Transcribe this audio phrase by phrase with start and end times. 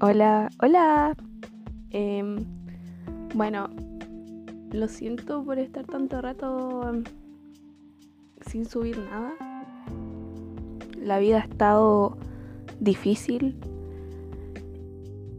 [0.00, 1.16] Hola, hola.
[1.90, 2.44] Em,
[3.34, 3.68] bueno,
[4.70, 7.02] lo siento por estar tanto rato em,
[8.46, 9.34] sin subir nada.
[11.02, 12.16] La vida ha estado
[12.78, 13.56] difícil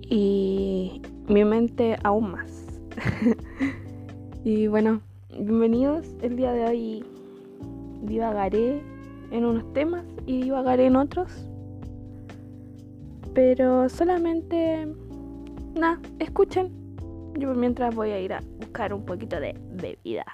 [0.02, 2.82] y mi mente aún más.
[4.44, 5.00] y bueno,
[5.30, 6.06] bienvenidos.
[6.22, 7.06] El día de hoy
[8.02, 8.82] divagaré
[9.32, 11.49] en unos temas y divagaré en otros.
[13.42, 14.86] Pero solamente,
[15.74, 16.74] nada, escuchen.
[17.36, 20.26] Yo mientras voy a ir a buscar un poquito de bebida.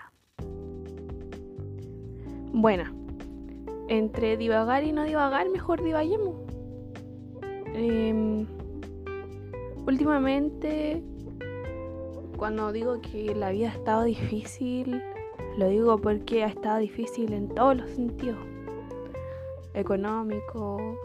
[2.52, 2.86] Bueno,
[3.90, 6.36] entre divagar y no divagar, mejor divaguemos.
[7.76, 8.48] Em,
[9.85, 11.04] últimamente,
[12.38, 14.99] cuando digo que la vida ha estado difícil,
[15.60, 18.40] lo digo porque ha estado difícil en todos los sentidos.
[19.76, 20.98] Económico,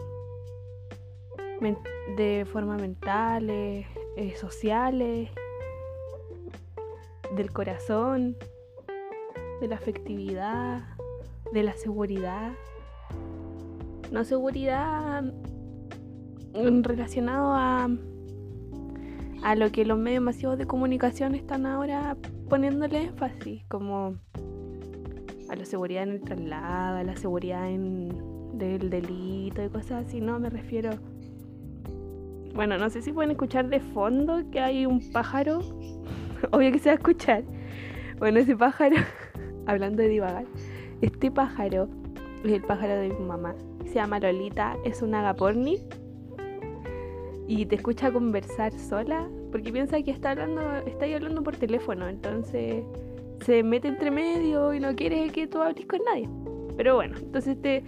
[2.17, 3.85] de forma mentales,
[4.17, 5.29] eh, sociales,
[7.35, 8.35] del corazón,
[9.61, 10.81] de la afectividad,
[11.53, 12.53] de la seguridad.
[14.11, 15.23] No seguridad
[16.53, 17.87] relacionado a,
[19.43, 22.17] a lo que los medios masivos de comunicación están ahora
[22.49, 24.15] poniéndole énfasis, como
[25.49, 30.19] a la seguridad en el traslado, a la seguridad en, del delito y cosas así,
[30.19, 30.91] no, me refiero
[32.53, 35.59] bueno, no sé si pueden escuchar de fondo que hay un pájaro.
[36.51, 37.43] Obvio que se va a escuchar.
[38.19, 38.95] Bueno, ese pájaro,
[39.65, 40.45] hablando de divagar,
[41.01, 41.87] este pájaro
[42.43, 43.55] es el pájaro de mi mamá.
[43.85, 45.79] Se llama Lolita, es un agaporni.
[47.47, 52.83] Y te escucha conversar sola porque piensa que está hablando, está hablando por teléfono, entonces
[53.45, 56.29] se mete entre medio y no quiere que tú hables con nadie.
[56.77, 57.83] Pero bueno, entonces este,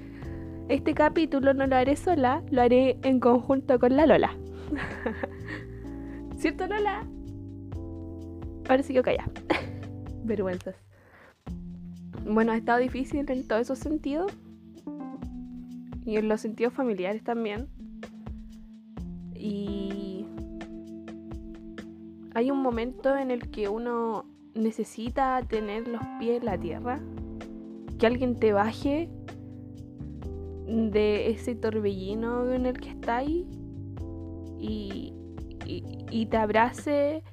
[0.67, 4.35] este capítulo no lo haré sola, lo haré en conjunto con la Lola.
[6.37, 7.05] ¿Cierto, Lola?
[8.69, 9.29] Ahora sí que calla.
[10.23, 10.75] Vergüenzas.
[12.25, 14.31] Bueno, ha estado difícil en todos esos sentidos.
[16.05, 17.67] Y en los sentidos familiares también.
[19.35, 20.25] Y
[22.33, 26.99] hay un momento en el que uno necesita tener los pies en la tierra.
[27.99, 29.09] Que alguien te baje
[30.67, 33.45] de ese torbellino en el que está ahí
[34.63, 37.23] y, te abrace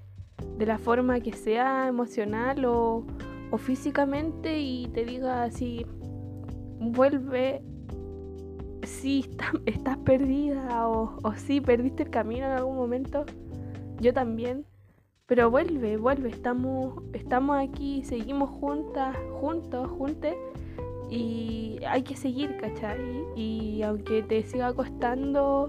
[0.58, 3.04] de la forma que sea emocional o,
[3.58, 5.84] físicamente y te diga así,
[6.78, 7.62] vuelve
[8.84, 9.28] si
[9.66, 13.24] estás perdida o, si perdiste el camino en algún momento,
[14.00, 14.64] yo también,
[15.26, 20.34] pero vuelve, vuelve, estamos, estamos aquí, seguimos juntas, juntos, juntes
[21.10, 23.00] y hay que seguir, ¿cachai?
[23.36, 25.68] Y aunque te siga costando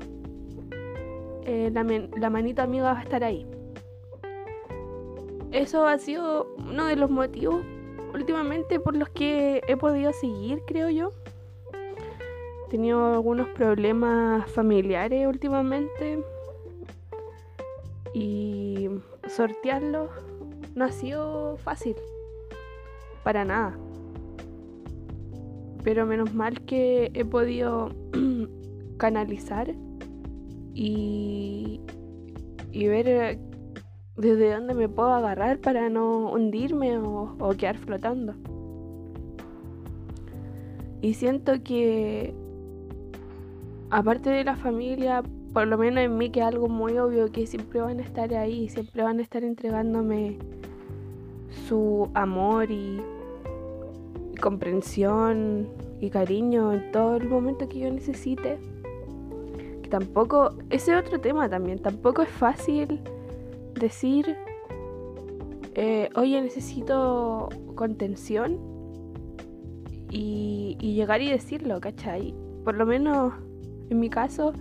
[1.46, 3.46] eh, la, manita amiga va a estar ahí.
[5.52, 7.64] Eso ha sido uno de los motivos
[8.14, 11.12] últimamente por los que he podido seguir, creo yo.
[12.66, 16.24] He tenido algunos problemas familiares últimamente
[18.14, 18.90] y
[19.28, 20.10] sortearlos
[20.76, 21.96] no ha sido fácil.
[23.24, 23.78] Para nada.
[25.84, 27.90] Pero menos mal que he podido
[28.98, 29.74] canalizar
[30.74, 31.82] y,
[32.74, 33.40] ver eh,
[34.18, 38.34] desde dónde me puedo agarrar para no hundirme o, quedar flotando.
[41.02, 42.34] Y siento que,
[43.90, 45.24] aparte de la familia,
[45.54, 48.70] por lo menos en mí que algo muy obvio, que siempre van a estar ahí,
[48.70, 50.38] siempre van a estar entregándome
[51.68, 53.02] su amor y,
[54.32, 55.68] y comprensión
[56.00, 58.60] y cariño en todo el momento que yo necesite
[59.92, 63.02] tampoco, ese otro tema también, tampoco es fácil
[63.76, 64.36] decir,
[65.76, 68.58] eh, oye, necesito contención
[70.10, 72.34] y, llegar y decirlo, ¿cachai?
[72.64, 73.34] Por lo menos
[73.90, 74.54] en mi caso,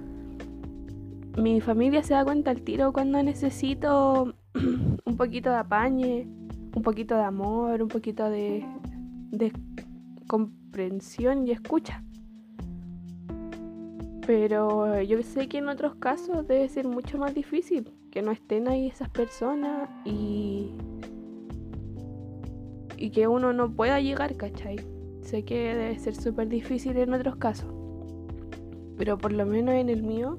[1.38, 4.34] mi familia se da cuenta al tiro cuando necesito
[5.04, 6.28] un poquito de apañe,
[6.74, 8.64] un poquito de amor, un poquito de
[10.26, 12.02] comprensión y escucha.
[14.26, 18.68] Pero yo sé que en otros casos debe ser mucho más difícil que no estén
[18.68, 20.70] ahí esas personas y,
[22.96, 24.76] y que uno no pueda llegar, ¿cachai?
[25.22, 27.72] Sé que debe ser súper difícil en otros casos.
[28.98, 30.36] Pero por lo menos en el mío,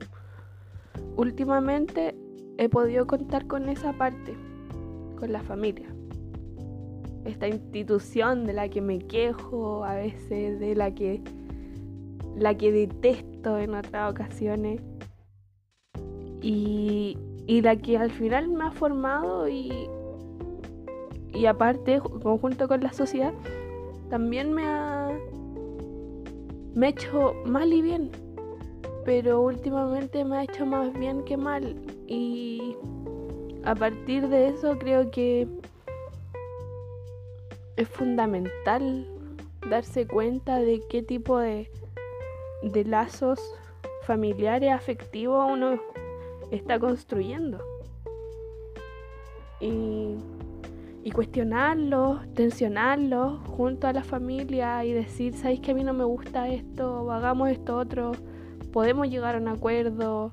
[1.15, 2.15] últimamente
[2.57, 4.35] he podido contar con esa parte,
[5.17, 5.87] con la familia.
[7.25, 11.21] Esta institución de la que me quejo a veces, de la que
[12.35, 14.81] la que detesto en otras ocasiones
[16.41, 17.17] y,
[17.47, 19.87] y la que al final me ha formado y,
[21.33, 23.33] y aparte, conjunto con la sociedad,
[24.09, 25.09] también me ha,
[26.73, 28.11] me ha hecho mal y bien.
[29.05, 31.75] Pero últimamente me ha hecho más bien que mal.
[32.05, 32.75] Y
[33.63, 35.47] a partir de eso creo que
[37.77, 39.07] es fundamental
[39.69, 41.71] darse cuenta de qué tipo de,
[42.63, 43.39] de lazos
[44.03, 45.79] familiares, afectivos uno
[46.51, 47.59] está construyendo.
[49.59, 50.17] Y
[51.03, 56.03] y cuestionarlo, tensionarlo junto a la familia y decir, ¿sabéis que a mí no me
[56.03, 57.11] gusta esto?
[57.11, 58.11] hagamos esto otro,
[58.71, 60.31] podemos llegar a un acuerdo,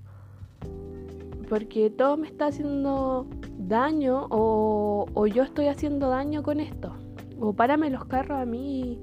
[1.48, 3.26] porque todo me está haciendo
[3.56, 6.92] daño o, o yo estoy haciendo daño con esto.
[7.40, 8.98] O párame los carros a mí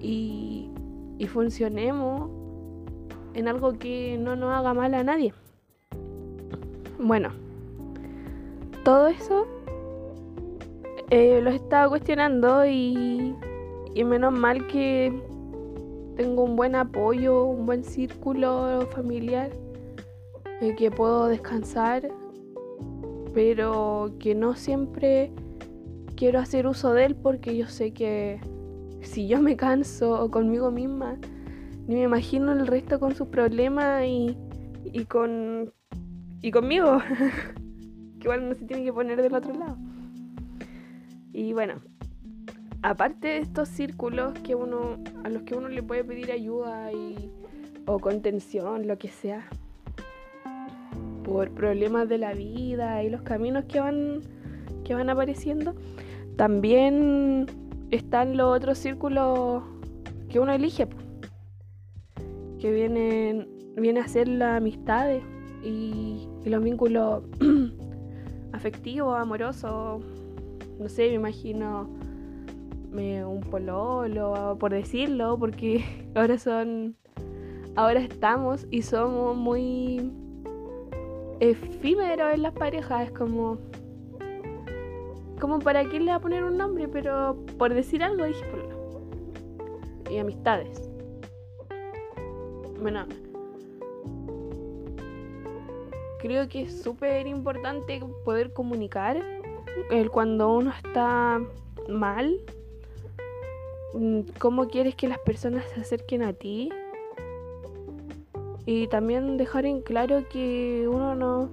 [0.00, 0.70] y,
[1.18, 2.30] y funcionemos
[3.38, 5.32] en algo que no nos haga mal a nadie.
[6.98, 7.30] Bueno,
[8.84, 9.46] todo eso
[11.10, 13.36] eh, los estaba cuestionando y,
[13.94, 15.12] y menos mal que
[16.16, 19.50] tengo un buen apoyo, un buen círculo familiar,
[20.60, 22.08] en que puedo descansar,
[23.34, 25.30] pero que no siempre
[26.16, 28.40] quiero hacer uso de él porque yo sé que
[29.00, 31.16] si yo me canso conmigo misma,
[31.88, 34.36] ni me imagino el resto con sus problemas y,
[34.84, 35.72] y con
[36.40, 36.98] y conmigo,
[38.20, 39.76] que igual no se tiene que poner del otro lado.
[41.32, 41.80] Y bueno,
[42.82, 47.30] aparte de estos círculos que uno, a los que uno le puede pedir ayuda y,
[47.86, 49.48] o contención, lo que sea,
[51.24, 54.20] por problemas de la vida y los caminos que van,
[54.84, 55.74] que van apareciendo,
[56.36, 57.46] también
[57.90, 59.64] están los otros círculos
[60.28, 60.86] que uno elige,
[62.58, 65.22] que vienen, viene a ser las amistades
[65.62, 67.24] y, los vínculos
[68.52, 70.02] afectivos, amorosos
[70.78, 71.88] no sé, me imagino
[72.92, 75.84] un pololo, por decirlo, porque
[76.14, 76.96] ahora son,
[77.76, 80.10] ahora estamos y somos muy
[81.40, 83.58] efímeros en las parejas, es como,
[85.40, 88.78] como para quién le va a poner un nombre, pero por decir algo dije pololo.
[90.10, 90.87] Y amistades.
[92.80, 93.06] Bueno,
[96.20, 99.22] creo que es súper importante poder comunicar
[100.10, 101.40] cuando uno está
[101.88, 102.40] mal,
[103.94, 106.70] mm, cómo quieres que las personas se acerquen a ti.
[108.66, 111.48] Y también dejar en claro que uno no,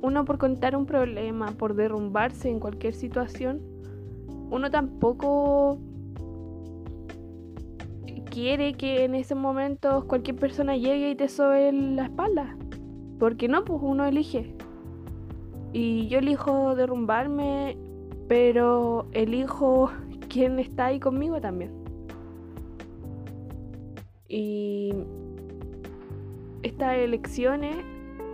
[0.00, 3.60] uno por contar un problema, por derrumbarse en cualquier situación,
[4.50, 5.78] uno tampoco
[8.32, 12.56] quiere que en ese momento cualquier persona llegue y te sobe la espalda.
[13.18, 14.56] Porque no, pues uno elige.
[15.72, 17.76] Y yo elijo derrumbarme,
[18.28, 19.90] pero elijo
[20.28, 21.72] quién está ahí conmigo también.
[24.28, 24.94] Y
[26.62, 27.76] estas elecciones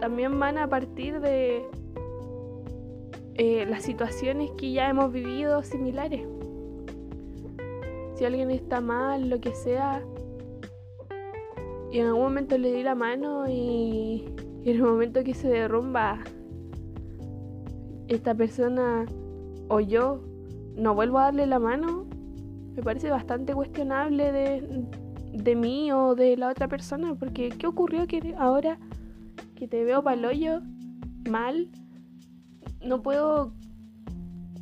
[0.00, 1.64] también van a partir de
[3.34, 6.38] eh, las situaciones que ya hemos vivido similares.
[8.19, 10.03] Si alguien está mal, lo que sea,
[11.93, 14.25] y en algún momento le di la mano y,
[14.65, 16.19] en el momento que se derrumba
[18.08, 19.06] esta persona
[19.69, 20.20] o yo
[20.75, 22.06] no vuelvo a darle la mano,
[22.75, 24.84] me parece bastante cuestionable de,
[25.32, 28.81] de mí o de la otra persona, porque ¿qué ocurrió que ahora
[29.55, 30.60] que te veo hoyo
[31.31, 31.70] mal,
[32.84, 33.53] no puedo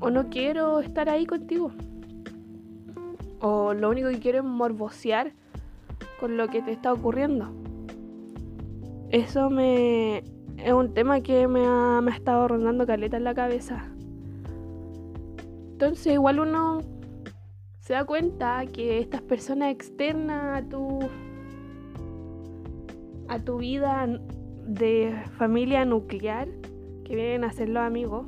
[0.00, 1.72] o no quiero estar ahí contigo?
[3.48, 5.32] O lo único que quiero es morbosear
[6.18, 7.52] con lo que te está ocurriendo.
[9.10, 10.24] Eso me,
[10.56, 13.88] es un tema que me ha, me ha estado rondando caleta en la cabeza.
[15.70, 16.80] Entonces igual uno
[17.78, 20.98] se da cuenta que estas personas externas a tu
[23.28, 24.08] a tu vida
[24.66, 26.48] de familia nuclear
[27.04, 28.26] que vienen a ser los amigos.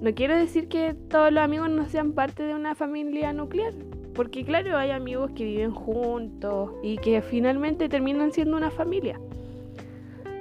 [0.00, 3.72] No quiero decir que todos los amigos no sean parte de una familia nuclear,
[4.14, 9.20] porque claro, hay amigos que viven juntos y que finalmente terminan siendo una familia.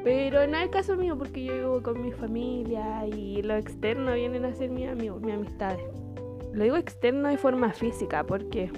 [0.03, 4.13] Pero no es el caso mío porque yo vivo con mi familia y lo externo
[4.13, 5.83] vienen a ser mis amigos, mis amistades.
[6.53, 8.71] Lo digo externo de forma física porque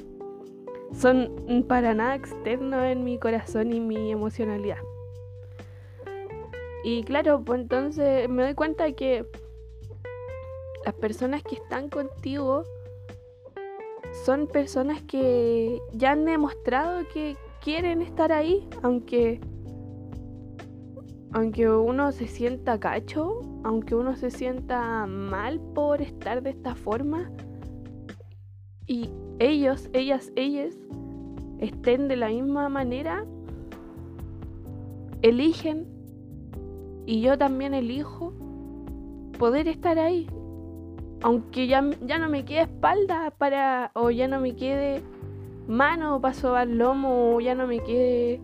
[0.94, 4.80] son para nada externos en mi corazón y mi emocionalidad.
[6.84, 9.26] Y claro, pues entonces me doy cuenta que
[10.90, 12.64] las personas que están contigo
[14.26, 19.40] son personas que ya han demostrado que quieren estar ahí, aunque
[21.32, 27.30] aunque uno se sienta cacho, aunque uno se sienta mal por estar de esta forma,
[28.88, 30.76] y ellos, ellas, ellas
[31.60, 33.28] estén de la misma manera,
[35.22, 35.86] eligen,
[37.06, 38.34] y yo también elijo,
[39.38, 40.28] poder estar ahí.
[41.22, 45.02] Aunque ya, ya no me quede espalda para, o ya no me quede
[45.68, 48.42] mano para sobar lomo, o ya no me quede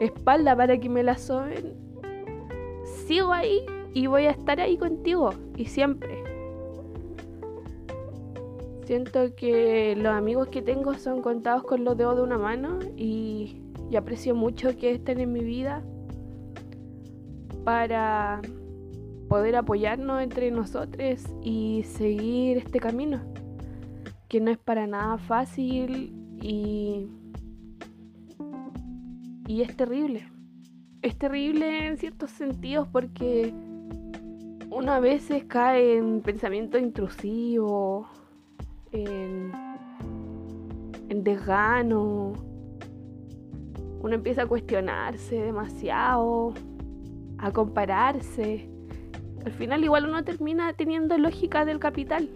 [0.00, 1.74] espalda para que me la soben,
[3.06, 6.22] sigo ahí y voy a estar ahí contigo y siempre.
[8.84, 13.62] Siento que los amigos que tengo son contados con los dedos de una mano y,
[13.96, 15.82] aprecio mucho que estén en mi vida
[17.64, 18.42] para
[19.28, 23.20] poder apoyarnos entre nosotros y seguir este camino,
[24.28, 27.08] que no es para nada fácil y,
[29.46, 30.28] y es terrible.
[31.02, 33.52] Es terrible en ciertos sentidos porque
[34.70, 38.08] uno a veces cae en pensamiento intrusivo
[38.92, 39.52] en,
[41.08, 42.34] desgano.
[44.00, 46.52] Uno empieza a cuestionarse demasiado,
[47.38, 48.68] a compararse.
[49.46, 52.28] Al final igual uno termina teniendo lógica del capital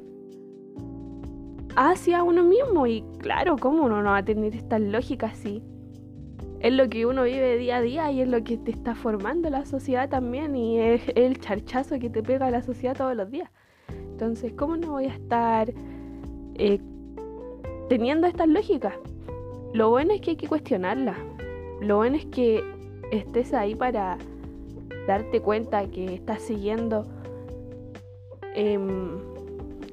[1.77, 2.87] hacia uno mismo.
[2.87, 5.63] Y claro, ¿cómo uno no va a tener estas lógicas si
[6.61, 9.51] es lo que uno vive día a día y es lo que te está formando
[9.51, 13.51] la sociedad también y es el charchazo que te pega la sociedad todos los días?
[13.89, 15.71] Entonces, ¿cómo no voy a estar
[16.55, 16.81] eh,
[17.91, 18.95] teniendo estas lógicas.
[19.75, 21.17] Lo bueno es que hay que cuestionarlas.
[21.81, 22.63] Lo bueno es que
[23.11, 24.17] estés ahí para
[25.07, 27.07] darte cuenta que estás siguiendo
[28.55, 29.19] em,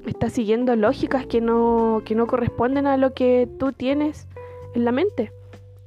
[0.06, 4.26] estás siguiendo lógicas que no, que no corresponden a lo que tú tienes
[4.74, 5.32] en la mente.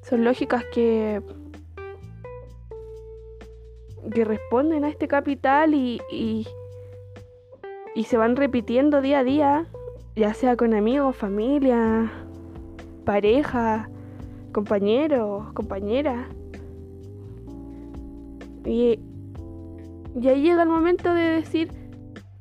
[0.04, 1.22] Son lógicas que,
[4.13, 6.48] que responden a este capital y, y,
[7.96, 9.68] y se van repitiendo día a día
[10.16, 12.12] ya sea con amigos, familia,
[13.06, 13.90] pareja,
[14.51, 16.28] compañeros, compañeras.
[18.66, 19.00] Y,
[20.20, 21.72] y ahí llega el momento de decir,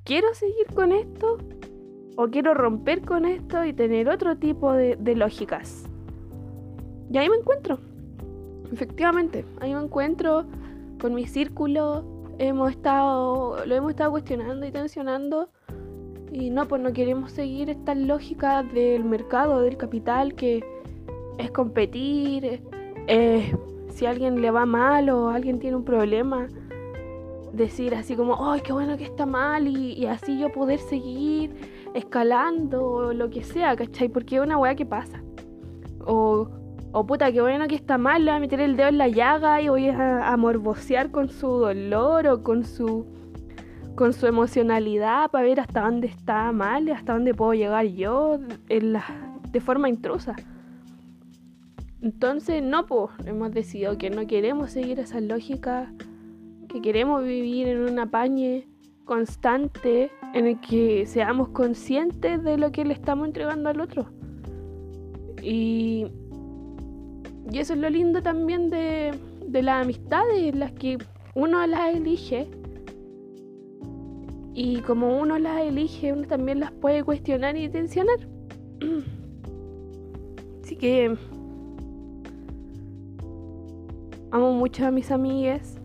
[0.05, 1.39] ¿quiero seguir con esto?
[2.17, 5.85] ¿O quiero romper con esto y tener otro tipo de, lógicas?
[7.13, 7.79] Y ahí me encuentro.
[8.73, 10.45] Efectivamente, ahí me encuentro
[11.01, 12.05] con mi círculo.
[12.39, 15.51] Hemos estado, lo hemos estado cuestionando y tensionando
[16.33, 20.65] y no, pues no queremos seguir esta lógica del mercado, del capital, que
[21.39, 22.63] es competir,
[23.89, 26.49] si alguien le va mal o alguien tiene un problema,
[27.53, 29.67] decir así como, ¡ay, qué bueno que está mal!
[29.69, 31.55] Y, así yo poder seguir
[31.95, 34.09] escalando o lo que sea, ¿cachai?
[34.09, 35.23] Porque es una weá que pasa.
[36.07, 36.49] O,
[36.93, 39.09] o puta, qué bueno que está mal, le voy a meter el dedo en la
[39.09, 43.07] llaga y voy a, a con su dolor o con su
[43.95, 48.39] con su emocionalidad para ver hasta dónde está mal y hasta dónde puedo llegar yo
[48.69, 50.37] de forma intrusa.
[52.01, 55.93] Entonces, no, pues, hemos decidido que no queremos seguir esa lógica,
[56.71, 58.67] que queremos vivir en un apañe
[59.05, 64.07] constante en el que seamos conscientes de lo que le estamos entregando al otro.
[65.43, 66.07] Y,
[67.51, 69.13] y eso es lo lindo también de,
[69.47, 70.99] de las amistades, las que
[71.35, 72.49] uno las elige
[74.55, 78.19] y como uno las elige, uno también las puede cuestionar y tensionar.
[80.63, 81.17] Así que
[84.31, 85.80] amo mucho a mis amigas.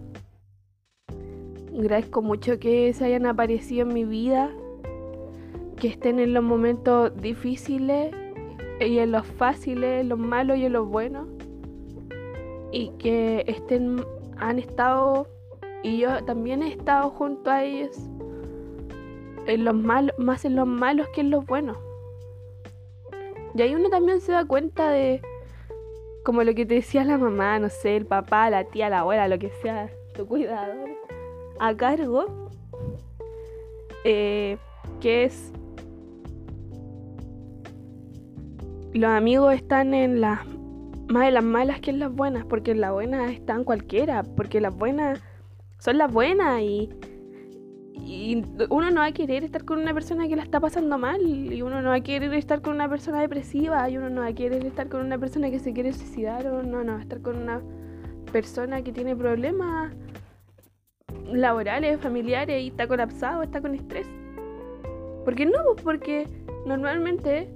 [1.77, 4.49] Agradezco mucho que se hayan aparecido en mi vida,
[5.75, 8.15] que estén en los momentos difíciles
[8.79, 11.27] y en los fáciles, en los malos y en los buenos.
[12.71, 14.05] Y que estén,
[14.37, 15.27] han estado,
[15.83, 17.97] y yo también he estado junto a ellos
[19.45, 21.77] en los malos, más en los malos que en los buenos.
[23.53, 25.21] Y ahí uno también se da cuenta de,
[26.23, 29.27] como lo que te decía la mamá, no sé, el papá, la tía, la abuela,
[29.27, 30.89] lo que sea, tu cuidador,
[31.59, 32.49] a cargo,
[34.03, 34.57] eh,
[34.99, 35.51] que es,
[38.93, 40.39] los amigos están en las,
[41.07, 44.61] más de las malas que en las buenas, porque en las buenas están cualquiera, porque
[44.61, 45.21] las buenas
[45.79, 46.89] son las buenas y
[48.05, 51.21] y uno no va a querer estar con una persona que la está pasando mal,
[51.21, 54.27] y uno no va a querer estar con una persona depresiva, y uno no va
[54.27, 57.37] a querer estar con una persona que se quiere suicidar, o no, no, estar con
[57.37, 57.61] una
[58.31, 59.93] persona que tiene problemas
[61.31, 64.07] laborales, familiares, y está colapsado, está con estrés.
[65.23, 65.53] ¿Por qué no?
[65.63, 66.27] Pues porque
[66.65, 67.49] normalmente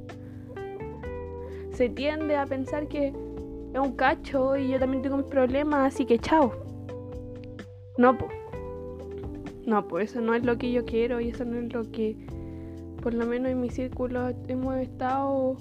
[1.72, 6.06] se tiende a pensar que es un cacho y yo también tengo mis problemas, así
[6.06, 6.52] que chao.
[7.98, 8.32] No, pues.
[9.66, 12.18] No, pues eso no es lo que yo quiero y eso no es lo que,
[13.04, 15.58] por lo menos en mi círculo, hemos estado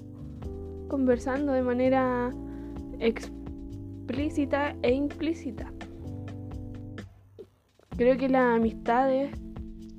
[0.88, 2.32] conversando de manera
[3.00, 5.70] explícita e implícita.
[7.98, 9.36] Creo que las amistades,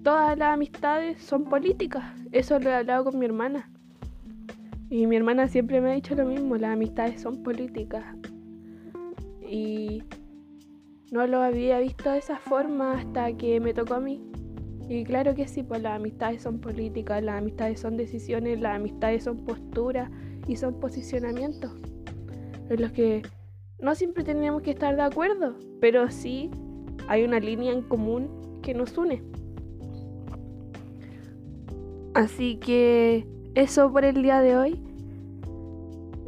[0.05, 2.05] todas las amistades son políticas.
[2.31, 3.69] Eso lo he hablado con mi hermana.
[4.89, 8.05] Y mi hermana siempre me ha dicho lo mismo, las amistades son políticas.
[9.45, 10.01] Y
[11.11, 14.23] no lo había visto de esa forma hasta que me tocó a mí.
[14.87, 19.25] Y claro que sí, pues las amistades son políticas, las amistades son decisiones, las amistades
[19.25, 20.09] son posturas
[20.47, 21.73] y son posicionamientos.
[22.69, 23.23] En los que
[23.81, 26.49] no siempre tenemos que estar de acuerdo, pero sí
[27.09, 28.29] hay una línea en común
[28.61, 29.23] que nos une.
[32.13, 33.25] Así que
[33.55, 34.79] eso por el día de hoy.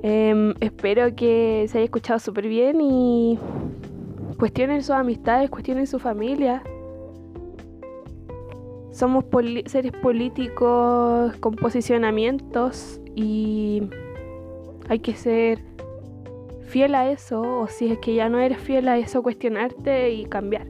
[0.01, 3.37] Em, espero que se haya escuchado súper bien y
[4.39, 6.63] cuestionen sus amistades, cuestionen su familia.
[8.91, 9.25] Somos
[9.67, 13.83] seres políticos con posicionamientos y
[14.89, 15.59] hay que ser
[16.71, 20.25] fiel a eso, o si es que ya no eres fiel a eso, cuestionarte y
[20.25, 20.67] cambiar.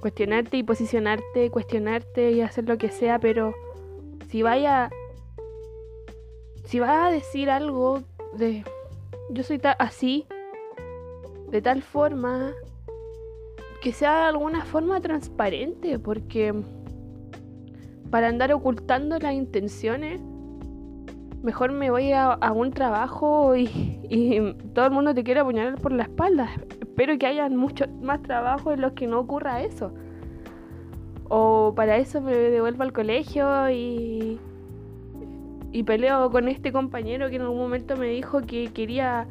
[0.00, 3.54] Cuestionarte y posicionarte, cuestionarte y hacer lo que sea, pero
[4.28, 4.90] si vaya.
[6.64, 8.02] Si vas a decir algo
[8.34, 8.64] de.
[9.30, 10.26] Yo soy así,
[11.50, 12.52] de tal forma
[13.80, 16.52] que sea de alguna forma transparente, porque
[18.10, 20.20] para andar ocultando las intenciones,
[21.42, 26.04] mejor me voy a, un trabajo y, todo el mundo te quiere apuñalar por la
[26.04, 26.50] espalda.
[26.80, 29.92] Espero que haya mucho más trabajo en los que no ocurra eso.
[31.28, 34.40] O para eso me devuelvo al colegio y,
[35.72, 39.26] y peleo con este compañero que en algún momento me dijo que quería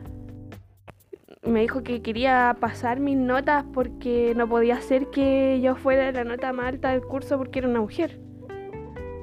[1.43, 6.25] me dijo que quería pasar mis notas porque no podía ser que yo fuera la
[6.25, 8.19] nota más alta del curso porque era una mujer.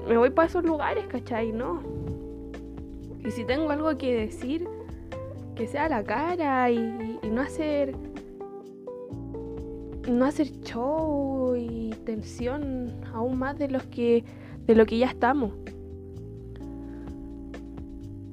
[0.09, 1.53] Me voy para esos lugares, ¿cachai?
[1.53, 1.83] No.
[3.25, 4.69] Y si tengo algo que decir,
[5.55, 7.97] que sea la cara y, no hacer.
[10.09, 14.25] No hacer show y tensión aún más de los que.
[14.67, 15.53] de lo que ya estamos.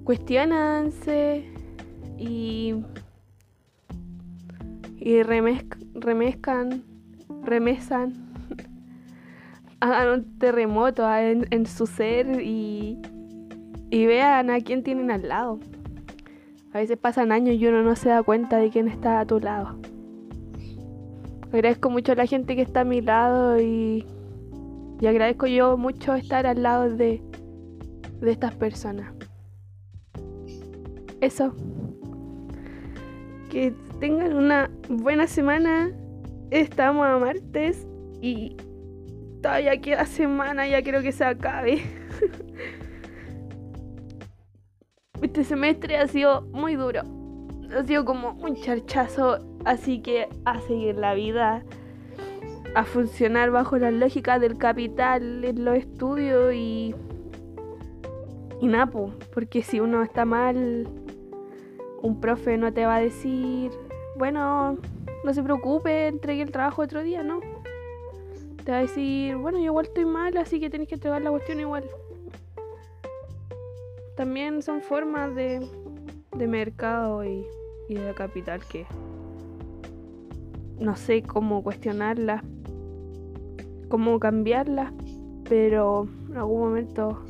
[0.03, 1.45] Cuestionanse
[2.17, 2.75] y
[5.01, 6.83] y remezcan,
[7.43, 8.13] remesan,
[9.79, 13.01] hagan un terremoto en, su ser y,
[13.91, 15.59] y vean a quién tienen al lado.
[16.73, 19.39] A veces pasan años y uno no se da cuenta de quién está a tu
[19.39, 19.77] lado.
[21.51, 24.05] Agradezco mucho a la gente que está a mi lado y,
[25.01, 27.21] y agradezco yo mucho estar al lado de,
[28.21, 29.13] de estas personas.
[31.19, 31.53] Eso.
[33.49, 35.91] Que tengan una buena semana.
[36.49, 37.85] Estamos a martes
[38.21, 38.55] y
[39.41, 41.81] todavía queda semana, ya creo que se acabe.
[45.21, 47.01] Este semestre ha sido muy duro.
[47.77, 51.63] Ha sido como un charchazo, así que a seguir la vida,
[52.75, 56.95] a funcionar bajo la lógica del capital en los estudios y...
[58.59, 60.87] Y Napo, porque si uno está mal,
[62.01, 63.71] un profe no te va a decir,
[64.17, 64.77] bueno,
[65.23, 67.39] no se preocupe, entregue el trabajo otro día, no.
[68.63, 71.31] Te va a decir, bueno, yo igual estoy mal, así que tenés que entregar la
[71.31, 71.85] cuestión igual.
[74.21, 75.67] También son formas de,
[76.47, 77.43] mercado y,
[77.89, 78.85] y de capital que
[80.79, 82.43] no sé cómo cuestionarlas,
[83.89, 84.93] cómo cambiarlas,
[85.49, 87.23] pero en algún momento,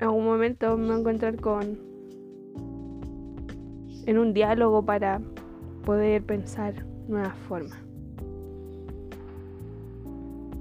[0.00, 1.78] en algún momento me voy a encontrar con
[4.06, 5.20] en un diálogo para
[5.84, 7.78] poder pensar nuevas formas.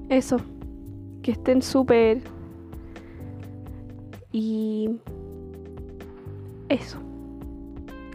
[0.10, 0.38] Eso,
[1.24, 2.22] que estén súper
[4.34, 4.90] y
[6.68, 6.98] eso.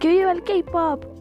[0.00, 1.17] Que viva el K-Pop.